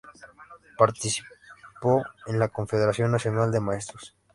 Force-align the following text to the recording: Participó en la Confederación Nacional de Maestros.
Participó 0.79 2.03
en 2.25 2.39
la 2.39 2.47
Confederación 2.47 3.11
Nacional 3.11 3.51
de 3.51 3.59
Maestros. 3.59 4.15